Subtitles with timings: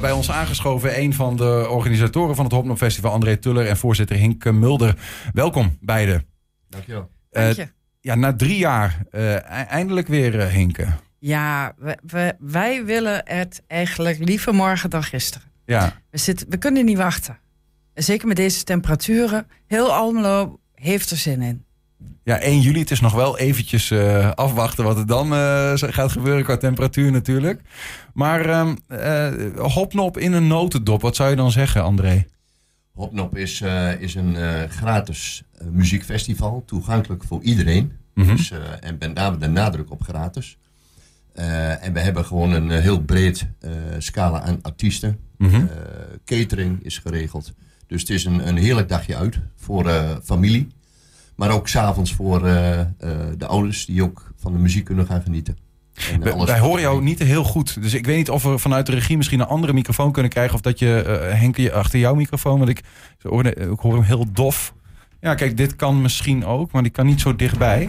[0.00, 4.16] Bij ons aangeschoven een van de organisatoren van het Hopnop Festival, André Tuller en voorzitter
[4.16, 4.96] Hink Mulder.
[5.32, 6.24] Welkom beiden.
[6.68, 7.10] Dankjewel.
[7.30, 7.68] Eh, Dank je.
[8.00, 10.86] ja, na drie jaar eh, e- eindelijk weer eh, Hinke.
[11.18, 15.48] Ja, we, we- wij willen het eigenlijk liever morgen dan gisteren.
[15.64, 17.38] Ja, We, zitten, we kunnen niet wachten.
[17.94, 19.46] En zeker met deze temperaturen.
[19.66, 21.64] Heel Almelo heeft er zin in.
[22.28, 22.78] Ja, 1 juli.
[22.78, 27.12] Het is nog wel eventjes eh, afwachten wat er dan eh, gaat gebeuren qua temperatuur
[27.12, 27.60] natuurlijk.
[28.14, 32.26] Maar ehm eh, Hopnop in een notendop, wat zou je dan zeggen, André?
[32.92, 33.62] Hopnop is,
[33.98, 34.36] is een
[34.70, 37.92] gratis muziekfestival, toegankelijk voor iedereen.
[38.14, 38.36] Mhm.
[38.36, 40.58] Dus, en met name de nadruk op gratis.
[41.80, 43.46] En we hebben gewoon een heel breed
[43.98, 45.18] scala aan artiesten.
[45.36, 45.66] Mhm.
[46.24, 47.52] Catering is geregeld.
[47.86, 49.90] Dus het is een, een heerlijk dagje uit voor
[50.22, 50.68] familie.
[51.38, 52.86] Maar ook s'avonds voor eh, eh,
[53.36, 55.56] de ouders die ook van de muziek kunnen gaan genieten.
[56.12, 57.82] En Wij, horen jou niet heel goed.
[57.82, 60.54] Dus ik weet niet of we vanuit de regie misschien een andere microfoon kunnen krijgen.
[60.54, 62.58] Of dat je, eh Henk, je achter jouw microfoon.
[62.58, 62.80] Want ik,
[63.76, 64.74] hoor hem heel dof.
[65.20, 67.88] Ja, kijk, dit kan misschien ook, maar die kan niet zo dichtbij.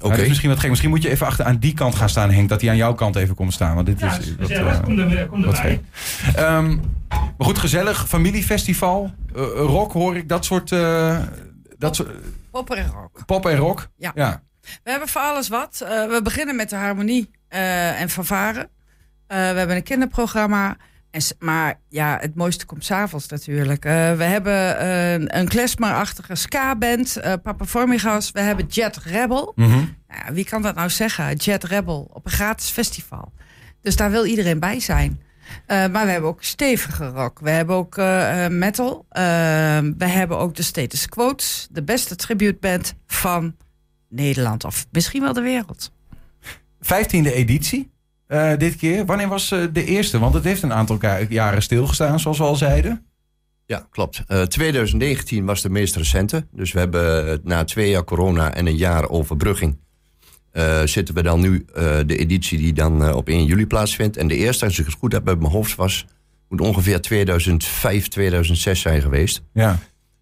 [0.00, 0.26] Oké.
[0.28, 0.68] Misschien wat gek.
[0.68, 2.48] Misschien moet je even achter aan die kant gaan staan, Henk.
[2.48, 3.74] Dat hij aan jouw kant even komt staan.
[3.74, 5.80] Want dit Ja, is wat, eh, kom, er, kom wat erbij.
[6.22, 6.34] gek.
[6.36, 6.66] Ehm,
[7.08, 8.08] maar goed, gezellig.
[8.08, 9.10] Familiefestival.
[9.56, 10.28] rock hoor ik.
[10.28, 10.72] Dat soort...
[10.72, 11.18] eh,
[11.78, 12.10] dat soort
[12.54, 13.26] Popper en rock.
[13.26, 13.88] pop en rock.
[13.96, 14.12] Ja.
[14.14, 14.42] ja.
[14.82, 15.80] We hebben voor alles wat.
[15.80, 18.68] Eh, we beginnen met de harmonie eh, en fanfare.
[19.26, 20.76] Eh, we hebben een kinderprogramma.
[21.10, 23.82] En, maar ja, het mooiste komt s'avonds natuurlijk.
[23.82, 28.30] We hebben eh, een klezmerachtige ska-band, Papa Formigas.
[28.30, 29.52] We hebben Jet Rebel.
[29.56, 29.70] Mhm.
[30.08, 31.34] Nou wie kan dat nou zeggen?
[31.36, 33.32] Jet Rebel op een gratis festival.
[33.82, 35.20] Dus daar wil iedereen bij zijn.
[35.66, 37.38] Eh, maar we hebben ook stevige rock.
[37.40, 39.06] We hebben ook eh, eh, metal.
[39.08, 39.22] Eh,
[39.98, 41.68] we hebben ook de Status Quotes.
[41.70, 43.56] De beste tributeband van
[44.08, 44.64] Nederland.
[44.64, 45.92] Of misschien wel de wereld.
[46.80, 47.92] Vijftiende editie.
[48.26, 49.06] eh, dit keer.
[49.06, 50.18] Wanneer was eh, de eerste?
[50.18, 53.06] Want het heeft een aantal jaren stilgestaan, zoals we al zeiden.
[53.66, 54.22] Ja, klopt.
[54.26, 56.46] Eh 2019 was de meest recente.
[56.52, 59.78] Dus we hebben na twee jaar corona en een jaar overbrugging...
[60.54, 64.16] eh, zitten we dan nu eh, de editie die dan eh, op 1 juli plaatsvindt.
[64.16, 66.06] En de eerste, als ik het goed heb uit mijn hoofd, was...
[66.48, 69.42] moet ongeveer 2005, 2006 zijn geweest.
[69.52, 69.78] Ja.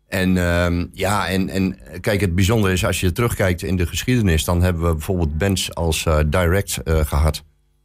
[0.09, 4.45] En ehm, ja, en, en kijk, het bijzondere is als je terugkijkt in de geschiedenis...
[4.45, 7.43] dan hebben we bijvoorbeeld bands als Direct eh, gehad.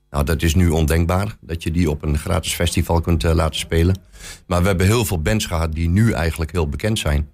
[0.10, 3.98] Nou, dat is nu ondenkbaar, dat je die op een gratis festival kunt laten spelen.
[4.46, 7.30] Maar we hebben heel veel bands gehad die nu eigenlijk heel bekend zijn.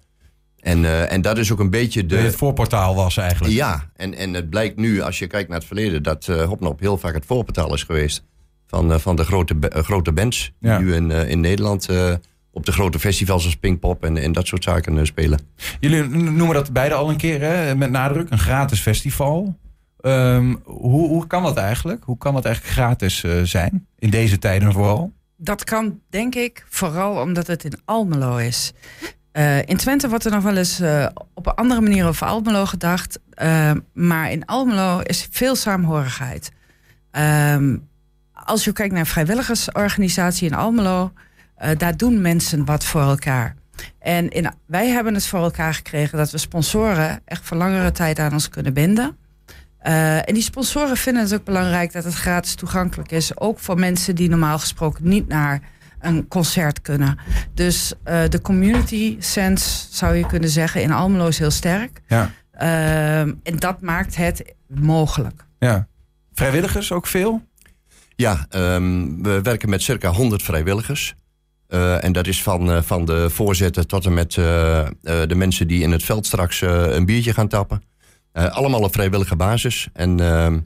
[0.64, 2.16] En, eh, en dat is ook een beetje De...
[2.16, 3.54] Het voorportaal was eigenlijk.
[3.54, 6.02] Ja, en, en het blijkt nu, als je kijkt naar het verleden...
[6.02, 8.24] dat eh Hopnop heel vaak het voorportaal is geweest...
[8.66, 11.88] van, eh, van de grote, grote bands die nu in, eh, in Nederland...
[11.88, 12.14] eh,
[12.54, 15.38] op de grote festivals als Pinkpop en, en dat soort zaken spelen.
[15.80, 17.74] Jullie noemen dat beide al een keer, hè?
[17.74, 19.56] met nadruk, een gratis festival.
[20.04, 22.04] Ehm, hoe, hoe kan dat eigenlijk?
[22.04, 23.86] Hoe kan dat eigenlijk gratis eh, zijn?
[23.98, 25.12] In deze tijden vooral?
[25.36, 28.72] Dat kan, denk ik, vooral omdat het in Almelo is.
[29.34, 32.66] Eh, in Twente wordt er nog wel eens eh, op een andere manier over Almelo
[32.66, 33.18] gedacht.
[33.30, 36.52] Eh, maar in Almelo is veel saamhorigheid.
[37.10, 37.76] Ehm,
[38.32, 41.12] als je kijkt naar een vrijwilligersorganisatie in Almelo,
[41.76, 43.56] daar doen mensen wat voor elkaar.
[43.98, 48.32] En wij hebben het voor elkaar gekregen dat we sponsoren echt voor langere tijd aan
[48.32, 49.16] ons kunnen binden.
[49.78, 53.38] En die sponsoren vinden het ook belangrijk dat het gratis toegankelijk is.
[53.38, 55.60] Ook voor mensen die normaal gesproken niet naar
[56.04, 57.18] een concert kunnen.
[57.54, 62.00] Dus eh, de community sense, zou je kunnen zeggen, in Almelo is heel sterk.
[62.08, 62.30] Ja.
[62.52, 65.44] Ehm, en dat maakt het mogelijk.
[65.58, 65.86] ja.
[66.32, 67.42] Vrijwilligers ook veel?
[68.16, 71.14] Ja, ehm, we werken met circa 100 vrijwilligers.
[71.68, 75.34] Eh, en dat is van, eh, van de voorzitter tot en met eh, eh, de
[75.34, 77.82] mensen die in het veld straks eh, een biertje gaan tappen.
[78.32, 79.88] Eh, allemaal op vrijwillige basis.
[79.92, 80.58] En ehm,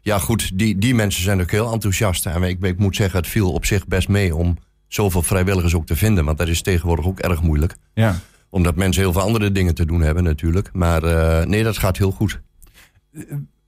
[0.00, 2.26] ja, goed, die, die mensen zijn ook heel enthousiast.
[2.26, 4.56] En ik, ik moet zeggen, het viel op zich best mee om
[4.88, 6.24] zoveel vrijwilligers ook te vinden.
[6.24, 7.74] Want dat is tegenwoordig ook erg moeilijk.
[7.94, 8.16] Ja.
[8.50, 10.70] Omdat mensen heel veel andere dingen te doen hebben natuurlijk.
[10.72, 12.40] Maar eh, nee, dat gaat heel goed.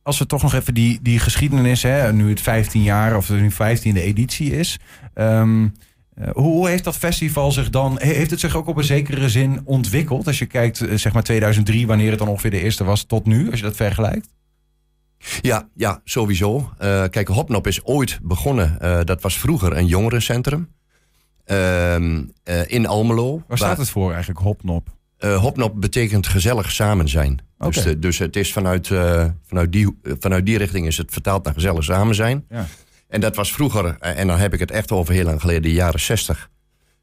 [0.03, 3.51] Als we toch nog even die, die geschiedenis, hè, nu het 15 jaar of nu
[3.53, 4.79] 15e editie is.
[5.15, 5.69] ehm,
[6.15, 9.29] eh, hoe, heeft dat festival zich dan, he- heeft het zich ook op een zekere
[9.29, 10.27] zin ontwikkeld?
[10.27, 13.27] Als je kijkt, eh, zeg maar 2003, wanneer het dan ongeveer de eerste was, tot
[13.27, 14.29] nu, als je dat vergelijkt?
[15.41, 16.73] Ja, ja sowieso.
[16.79, 18.79] Eh, kijk, Hopnop is ooit begonnen.
[19.07, 20.69] dat was vroeger een jongerencentrum.
[21.51, 23.43] Ehm, eh, in Almelo.
[23.49, 24.89] Waar staat het voor eigenlijk, Hopnop?
[25.19, 27.39] Eh, Hopnop betekent gezellig samen zijn.
[27.59, 31.45] Dus, de- dus het is vanuit, eh, vanuit, die, vanuit die richting is het vertaald
[31.45, 32.45] naar gezellig samen zijn.
[32.49, 32.67] Ja.
[33.09, 35.73] En dat was vroeger, en dan heb ik het echt over heel lang geleden, de
[35.73, 36.49] jaren zestig.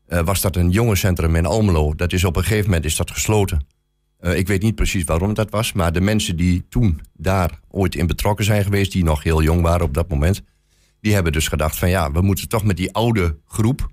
[0.07, 1.95] eh, was dat een jongerencentrum in Almelo.
[1.95, 3.65] Dat is op een gegeven moment is dat gesloten.
[4.21, 8.07] Ik weet niet precies waarom dat was, maar de mensen die toen daar ooit in
[8.07, 10.41] betrokken zijn geweest, die nog heel jong waren op dat moment,
[11.01, 13.89] die hebben dus gedacht van ja, we moeten toch met die oude groep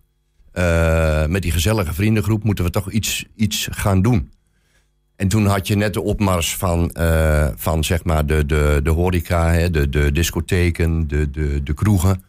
[0.55, 4.31] eh, met die gezellige vriendengroep moeten we toch iets, iets gaan doen.
[5.17, 8.91] En toen had je net de opmars van, eh, van zeg maar de, de, de
[8.91, 12.25] horeca, hè, de, de discotheken, de, de, de kroegen.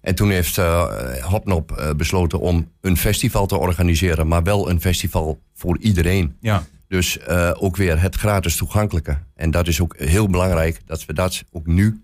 [0.00, 0.84] En toen heeft uh,
[1.20, 6.36] Hopnop uh, besloten om een festival te organiseren, maar wel een festival voor iedereen.
[6.40, 6.64] Ja.
[6.88, 9.18] Dus ook weer het gratis toegankelijke.
[9.34, 12.02] En dat is ook heel belangrijk dat we dat ook nu,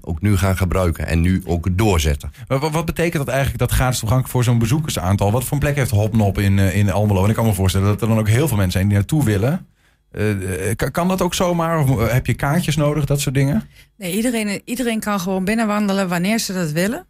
[0.00, 2.32] ook nu gaan gebruiken en nu ook doorzetten.
[2.46, 5.32] Wat, wat betekent dat eigenlijk, dat gratis toegankelijk voor zo'n bezoekersaantal?
[5.32, 7.24] Wat voor een plek heeft Hopnop in, in Almelo?
[7.24, 9.24] En ik kan me voorstellen dat er dan ook heel veel mensen zijn die naartoe
[9.24, 9.66] willen.
[10.12, 11.78] Uh, kan dat ook zomaar?
[11.78, 13.68] Of heb je kaartjes nodig, dat soort dingen?
[13.96, 17.06] Nee, iedereen, iedereen kan gewoon binnenwandelen wanneer ze dat willen.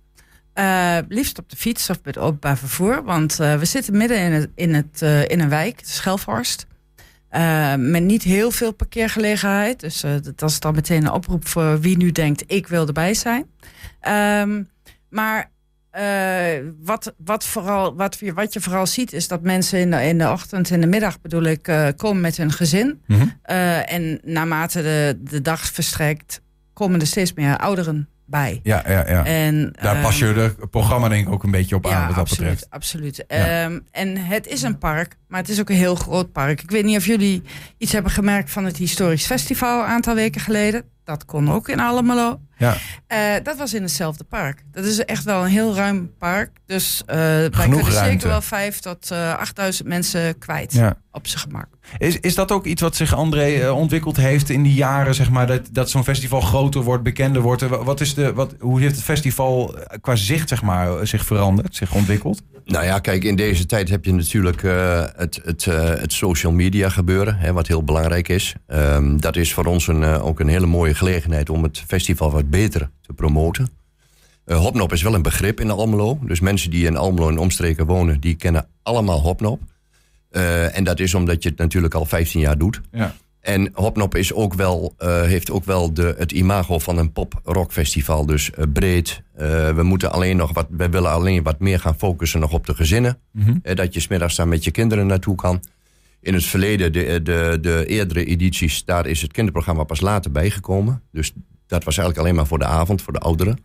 [0.54, 3.04] Uh, liefst op de fiets of met openbaar vervoer.
[3.04, 6.66] Want uh, we zitten midden in, het, in, het, in een wijk, Schelfhorst.
[7.78, 9.80] Met niet heel veel parkeergelegenheid.
[9.80, 10.00] Dus
[10.34, 13.46] dat is dan meteen een oproep voor wie nu denkt, ik wil erbij zijn.
[14.42, 14.68] Um,
[15.08, 15.50] maar
[15.98, 20.18] uh, wat, wat, vooral, wat, wat je vooral ziet is dat mensen in de, in
[20.18, 23.02] de ochtend en de middag bedoel ik, komen met hun gezin.
[23.06, 23.18] Mhm.
[23.18, 23.56] Mm -hmm.
[23.56, 26.40] uh, en naarmate de, de dag verstrekt,
[26.72, 28.60] komen er steeds meer ouderen bij.
[28.62, 29.24] Ja, ja, ja.
[29.24, 32.18] En, Daar pas je de programma denk ik ook een beetje op aan wat dat
[32.18, 32.70] absoluut, betreft.
[32.70, 33.24] Absoluut.
[33.28, 33.64] Ja.
[33.64, 36.62] Um, en het is een park, maar het is ook een heel groot park.
[36.62, 37.42] Ik weet niet of jullie
[37.78, 40.84] iets hebben gemerkt van het Historisch Festival een aantal weken geleden.
[41.08, 42.40] Dat kon ook in Almelo.
[42.58, 42.76] Ja.
[43.12, 44.62] Uh, dat was in hetzelfde park.
[44.72, 46.50] Dat is echt wel een heel ruim park.
[46.66, 47.92] Dus uh, wij kunnen ruimte.
[48.04, 50.94] zeker wel vijf tot uh, 8000 mensen kwijt Ja.
[51.12, 51.66] op zijn gemak.
[51.98, 55.30] Is, is dat ook iets wat zich André uh, ontwikkeld heeft in die jaren, zeg
[55.30, 57.62] maar, dat, dat zo'n festival groter wordt, bekender wordt?
[57.68, 61.24] Wa- Wat is de, wat, hoe heeft het festival eh, qua zicht, zeg maar, zich
[61.24, 62.42] veranderd, zich ontwikkeld?
[62.64, 66.52] Nou ja, kijk, in deze tijd heb je natuurlijk uh, het, het, uh, het social
[66.52, 68.54] media gebeuren, hè, wat heel belangrijk is.
[68.68, 72.30] Um, dat is voor ons een, uh, ook een hele mooie gelegenheid om het festival
[72.30, 73.68] wat beter te promoten.
[74.46, 76.18] Uh, Hopnop is wel een begrip in Almelo.
[76.22, 79.60] Dus mensen die in Almelo en omstreken wonen, die kennen allemaal Hopnop.
[80.30, 82.80] Uh, en dat is omdat je het natuurlijk al 15 jaar doet.
[82.92, 83.14] Ja.
[83.40, 88.26] En Hopnop is ook wel, uh, heeft ook wel de, het imago van een pop-rock-festival.
[88.26, 89.22] Dus uh, breed.
[89.40, 92.66] Uh, we, moeten alleen nog wat, we willen alleen wat meer gaan focussen nog op
[92.66, 93.18] de gezinnen.
[93.32, 93.74] Mhm.
[93.74, 95.62] Dat je smiddags daar met je kinderen naartoe kan.
[96.20, 101.02] In het verleden, de, de, de eerdere edities, daar is het kinderprogramma pas later bijgekomen.
[101.12, 101.32] Dus
[101.66, 103.58] dat was eigenlijk alleen maar voor de avond, voor de ouderen.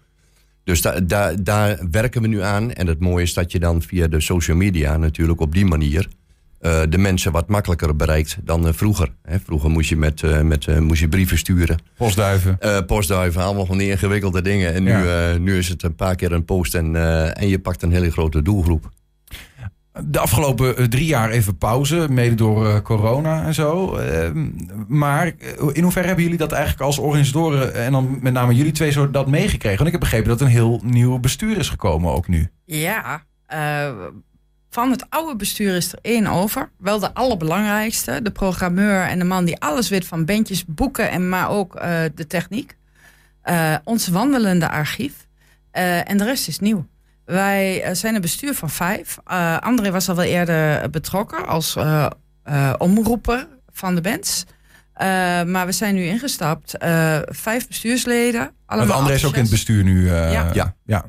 [0.64, 2.72] Dus da, da, daar werken we nu aan.
[2.72, 6.08] En het mooie is dat je dan via de social media natuurlijk op die manier...
[6.62, 9.10] Uh, de mensen wat makkelijker bereikt dan uh, vroeger.
[9.22, 11.78] Hè, vroeger moest je, met, uh, met, moest je brieven sturen.
[11.98, 12.58] Postduiven.
[12.86, 14.74] postduiven, allemaal van die ingewikkelde dingen.
[14.74, 15.38] En nu, Ja.
[15.38, 16.96] nu is het een paar keer een post en,
[17.36, 18.90] en je pakt een hele grote doelgroep.
[20.02, 23.96] De afgelopen eh, drie jaar even pauze, mede door eh, corona en zo.
[23.96, 24.50] Ehm,
[24.88, 27.76] maar eh, in hoeverre hebben jullie dat eigenlijk als organisatoren...
[27.76, 29.78] en dan met name jullie twee zo dat meegekregen?
[29.78, 32.50] Want ik heb begrepen dat een heel nieuw bestuur is gekomen ook nu.
[32.66, 33.24] Ja,
[34.70, 36.70] van het oude bestuur is er één over.
[36.78, 38.22] Wel de allerbelangrijkste.
[38.22, 41.10] De programmeur en de man die alles weet van bandjes, boeken...
[41.10, 41.82] en maar ook
[42.16, 42.78] de techniek.
[43.84, 45.28] Ons wandelende archief.
[45.72, 46.86] En de rest is nieuw.
[47.26, 49.18] Wij uh, zijn een bestuur van vijf.
[49.28, 52.10] Uh, André was al wel eerder betrokken als uh,
[52.78, 54.46] omroeper van de bands.
[55.48, 56.76] maar we zijn nu ingestapt.
[57.26, 58.52] vijf bestuursleden.
[58.66, 60.08] Want André is ook in het bestuur nu.
[60.08, 60.50] ja.
[60.54, 60.76] ja.
[60.86, 61.06] ja.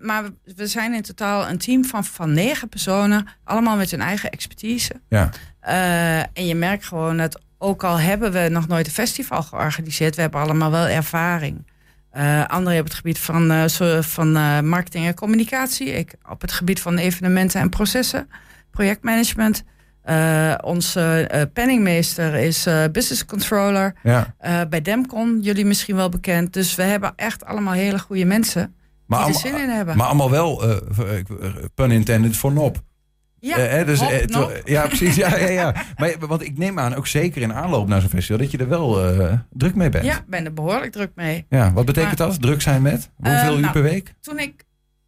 [0.00, 0.24] maar
[0.56, 3.26] we zijn in totaal een team van, van negen personen.
[3.44, 5.00] Allemaal met hun eigen expertise.
[5.08, 5.30] Ja.
[6.32, 10.14] en je merkt gewoon dat ook al hebben we nog nooit een festival georganiseerd...
[10.14, 11.66] we hebben allemaal wel ervaring.
[12.16, 13.64] Uh, André op het gebied van, uh,
[14.00, 15.86] van uh, marketing en communicatie.
[15.86, 18.28] Ik op het gebied van evenementen en processen.
[18.70, 19.64] Projectmanagement.
[20.62, 23.94] onze penningmeester is business controller.
[24.02, 24.34] Ja.
[24.68, 26.52] bij Demcon, jullie misschien wel bekend.
[26.52, 28.74] Dus we hebben echt allemaal hele goede mensen
[29.06, 29.96] maar die er zin in hebben.
[29.96, 30.62] Maar allemaal wel,
[31.74, 32.82] pun intended, voor nop.
[33.44, 35.14] Ja, eh, dus, hop, eh, ja, precies.
[35.14, 35.74] Ja, ja, ja.
[35.96, 38.68] Maar, want ik neem aan, ook zeker in aanloop naar zo'n festival, dat je er
[38.68, 40.04] wel uh, druk mee bent.
[40.04, 41.46] Ja, ik ben er behoorlijk druk mee.
[41.48, 42.42] Ja, wat betekent maar, dat?
[42.42, 43.10] Druk zijn met?
[43.16, 44.14] Hoeveel uh, uur nou, per week?
[44.20, 44.64] Toen ik.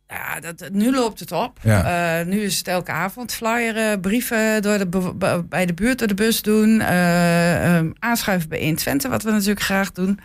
[0.08, 1.58] Ja, dat, nu loopt het op.
[1.62, 2.20] Ja.
[2.20, 6.14] Uh, nu is het elke avond flyeren, brieven door de, bij de buurt door de
[6.14, 6.68] bus doen.
[6.80, 10.18] Uh, aanschuiven bij 120, wat we natuurlijk graag doen.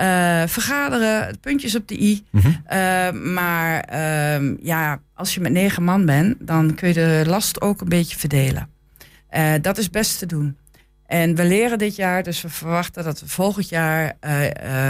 [0.00, 2.24] Uh, vergaderen, puntjes op de i.
[2.30, 2.62] Mm -hmm.
[2.72, 7.60] uh, maar uh, ja, als je met negen man bent, dan kun je de last
[7.60, 8.68] ook een beetje verdelen.
[9.36, 10.56] Uh, dat is best te doen.
[11.06, 14.16] En we leren dit jaar, dus we verwachten dat we volgend jaar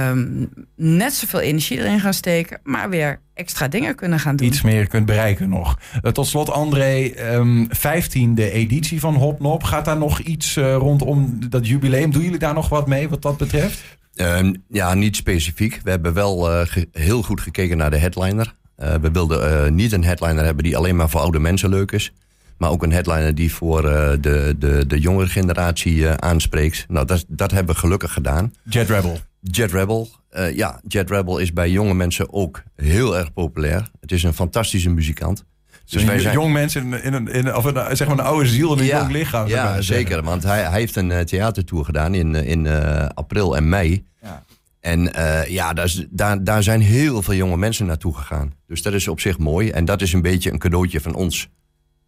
[0.08, 4.46] um, net zoveel energie erin gaan steken, maar weer extra dingen kunnen gaan doen.
[4.46, 5.78] Iets meer kunt bereiken nog.
[6.12, 9.62] Tot slot, André, um, 15e editie van Hopnop.
[9.62, 12.10] Gaat daar nog iets rondom dat jubileum?
[12.10, 13.96] Doen jullie daar nog wat mee wat dat betreft?
[14.16, 15.80] Um, ja, niet specifiek.
[15.82, 18.54] We hebben wel uh, ge heel goed gekeken naar de headliner.
[18.76, 21.92] Eh, we wilden eh, niet een headliner hebben die alleen maar voor oude mensen leuk
[21.92, 22.12] is.
[22.58, 26.84] Maar ook een headliner die voor eh, de, de, de jongere generatie eh, aanspreekt.
[26.88, 28.52] Nou, dat, dat hebben we gelukkig gedaan.
[28.62, 29.18] Jet Rebel.
[29.40, 30.08] Jet Rebel.
[30.30, 33.90] eh, ja, Jet Rebel is bij jonge mensen ook heel erg populair.
[34.00, 35.44] Het is een fantastische muzikant.
[35.86, 38.48] Dus wij zijn jong mensen in, in, een, in, of een, zeg maar een oude
[38.48, 39.46] ziel en een jong lichaam.
[39.48, 39.84] Ja, zeggen.
[39.84, 40.22] zeker.
[40.22, 44.04] Want hij, hij heeft een eh, theatertour gedaan in, eh, in eh, april en mei.
[44.22, 44.42] Ja.
[44.80, 48.52] En eh, ja, daar, is- daar, daar zijn heel veel jonge mensen naartoe gegaan.
[48.66, 49.70] Dus dat is op zich mooi.
[49.70, 51.48] En dat is een beetje een cadeautje van ons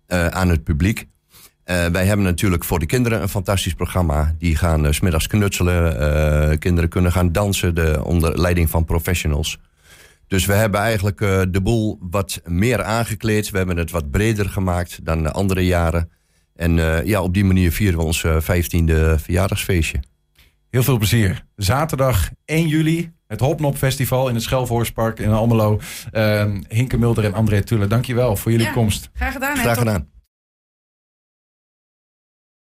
[0.06, 1.06] eh, aan het publiek.
[1.64, 4.34] Eh, wij hebben natuurlijk voor de kinderen een fantastisch programma.
[4.38, 6.00] Die gaan 's smiddags knutselen.
[6.50, 9.58] eh, kinderen kunnen gaan dansen de, onder leiding van professionals.
[10.28, 13.50] Dus we hebben eigenlijk eh, de boel wat meer aangekleed.
[13.50, 16.10] We hebben het wat breder gemaakt dan de andere jaren.
[16.54, 20.02] En eh, ja, op die manier vieren we ons eh, 15e verjaardagsfeestje.
[20.70, 21.44] Heel veel plezier.
[21.56, 25.80] Zaterdag 1 juli, het Hopnop Festival in het Schelvoortspark in Almelo.
[26.10, 28.72] Ehm Hinke Mulder en André Tulle, dankjewel voor jullie Ja.
[28.72, 29.10] komst.
[29.12, 29.54] Graag gedaan.
[29.56, 29.60] hè?
[29.60, 30.08] Graag Tot- gedaan.